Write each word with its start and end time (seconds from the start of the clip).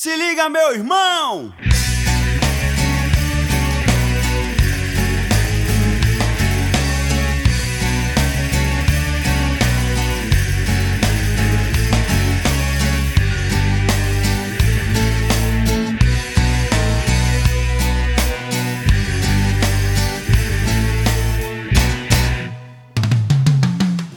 Se 0.00 0.14
liga, 0.14 0.48
meu 0.48 0.74
irmão! 0.74 1.52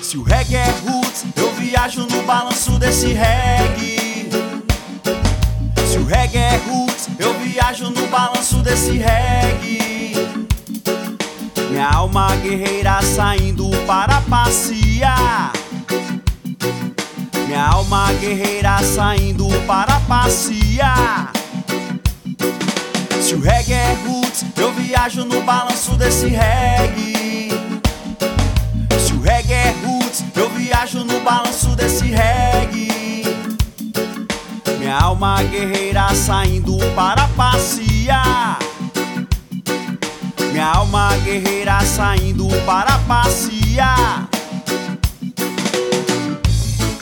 Se 0.00 0.16
o 0.16 0.22
reggae 0.22 0.54
é 0.54 0.64
roots, 0.86 1.24
eu 1.34 1.52
viajo 1.54 2.06
no 2.06 2.22
balanço 2.22 2.78
desse 2.78 3.08
reggae. 3.08 3.93
Desse 8.74 8.98
reggae. 8.98 10.14
Minha 11.70 11.90
alma 11.90 12.34
guerreira 12.42 13.00
saindo 13.02 13.70
para 13.86 14.20
passear. 14.22 15.52
Minha 17.46 17.68
alma 17.68 18.12
guerreira 18.14 18.82
saindo 18.82 19.46
para 19.64 20.00
passear. 20.08 21.32
Se 23.22 23.36
o 23.36 23.40
reggae 23.40 23.74
é 23.74 23.96
roots, 24.04 24.44
eu 24.56 24.72
viajo 24.72 25.24
no 25.24 25.40
balanço 25.42 25.92
desse 25.92 26.26
reggae. 26.26 27.50
Se 28.98 29.12
o 29.12 29.20
reggae 29.20 29.52
é 29.52 29.74
roots, 29.84 30.24
eu 30.34 30.50
viajo 30.50 31.04
no 31.04 31.20
balanço 31.20 31.68
desse 31.76 32.06
reggae. 32.06 33.22
Minha 34.80 34.98
alma 34.98 35.40
guerreira 35.44 36.12
saindo 36.12 36.76
para 36.96 37.28
passear. 37.36 38.63
Minha 40.54 40.66
alma 40.66 41.08
guerreira 41.24 41.80
saindo 41.80 42.46
para 42.64 42.96
passear. 43.08 44.28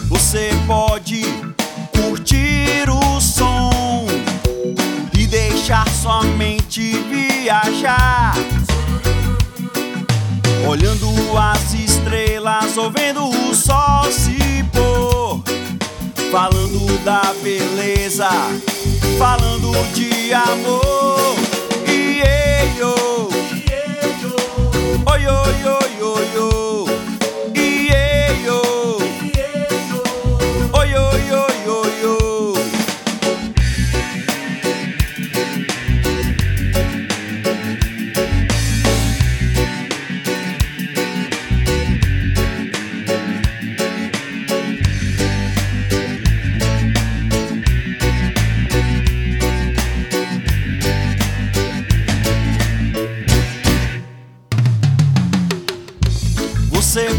Você 0.09 0.53
pode 0.67 1.23
curtir 1.95 2.89
o 2.89 3.21
som 3.21 4.07
e 5.13 5.27
deixar 5.27 5.87
sua 5.91 6.23
mente 6.23 6.95
viajar. 7.11 8.33
Olhando 10.67 11.11
as 11.37 11.75
estrelas, 11.75 12.79
ouvindo 12.79 13.29
o 13.29 13.55
sol 13.55 14.11
se 14.11 14.65
pôr. 14.73 15.43
Falando 16.31 17.05
da 17.05 17.35
beleza, 17.43 18.31
falando 19.19 19.73
de 19.93 20.33
amor. 20.33 20.92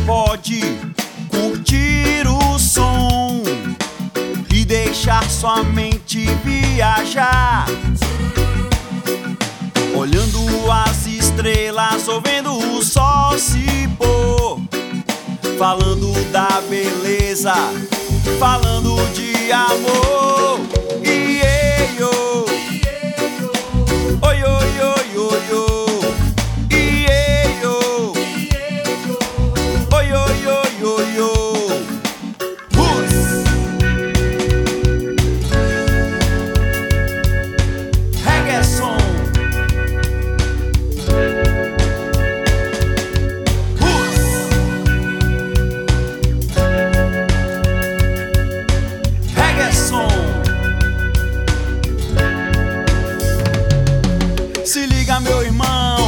Pode 0.06 0.62
curtir 1.30 2.28
o 2.28 2.60
som 2.60 3.42
e 4.54 4.66
deixar 4.66 5.28
sua 5.30 5.64
mente 5.64 6.26
viajar. 6.44 7.66
Olhando 9.96 10.40
as 10.72 11.06
estrelas, 11.06 12.08
ouvindo 12.08 12.52
o 12.52 12.84
sol 12.84 13.38
se 13.38 13.88
pôr. 13.98 14.62
Falando 15.58 16.14
da 16.32 16.62
beleza, 16.70 17.54
falando 18.40 18.96
de 19.14 19.52
amor. 19.52 20.23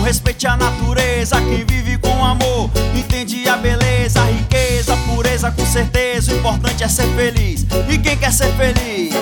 Respeite 0.05 0.45
a 0.45 0.55
natureza. 0.55 1.35
Quem 1.41 1.65
vive 1.65 1.97
com 1.97 2.23
amor, 2.23 2.69
entende 2.93 3.49
a 3.49 3.57
beleza, 3.57 4.21
a 4.21 4.25
riqueza, 4.25 4.93
a 4.93 4.97
pureza, 4.97 5.51
com 5.51 5.65
certeza. 5.65 6.31
O 6.31 6.37
importante 6.37 6.83
é 6.83 6.87
ser 6.87 7.07
feliz. 7.15 7.65
E 7.89 7.97
quem 7.97 8.15
quer 8.15 8.31
ser 8.31 8.53
feliz? 8.53 9.14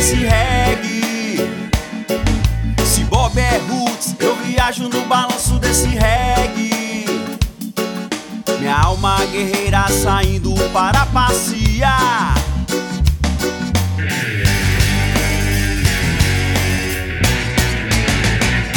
Desse 0.00 0.14
reggae. 0.14 1.36
Se 2.86 3.04
Bob 3.04 3.38
é 3.38 3.58
roots, 3.68 4.16
eu 4.18 4.34
viajo 4.36 4.88
no 4.88 5.04
balanço 5.04 5.58
desse 5.58 5.88
reggae. 5.88 7.04
Minha 8.58 8.78
alma 8.78 9.18
guerreira 9.26 9.86
saindo 9.88 10.54
para 10.72 11.04
passear. 11.06 12.34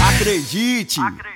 Acredite. 0.06 1.00
Acredite. 1.00 1.33